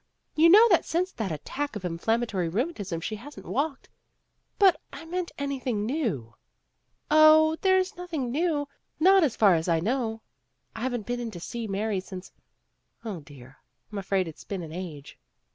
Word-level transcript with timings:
You 0.33 0.49
know 0.49 0.67
that 0.69 0.83
since 0.83 1.11
that 1.11 1.31
attack 1.31 1.75
of 1.75 1.85
inflammatory 1.85 2.49
rheumatism 2.49 3.01
she 3.01 3.17
hasn't 3.17 3.45
walked" 3.45 3.87
"But 4.57 4.81
I 4.91 5.05
meant 5.05 5.31
anything 5.37 5.85
new." 5.85 6.33
"0, 7.13 7.57
there's 7.61 7.95
nothing 7.95 8.31
new, 8.31 8.67
not 8.99 9.23
as 9.23 9.35
far 9.35 9.53
as 9.53 9.67
I 9.67 9.79
know. 9.79 10.23
I 10.75 10.79
haven't 10.79 11.05
been 11.05 11.19
in 11.19 11.29
to 11.29 11.39
see 11.39 11.67
Mary 11.67 11.99
since 11.99 12.31
0, 13.03 13.19
dear, 13.19 13.57
I'm 13.91 13.99
afraid 13.99 14.27
it's 14.27 14.43
been 14.43 14.63
an 14.63 14.73
age." 14.73 15.19